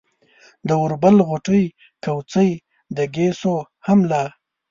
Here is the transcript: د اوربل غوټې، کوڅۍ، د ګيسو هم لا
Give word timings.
د 0.67 0.69
اوربل 0.81 1.15
غوټې، 1.27 1.63
کوڅۍ، 2.03 2.51
د 2.95 2.97
ګيسو 3.15 3.55
هم 3.87 3.99
لا 4.11 4.23